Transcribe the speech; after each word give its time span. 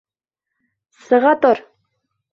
Сыға 1.09 1.37
тор! 1.45 1.65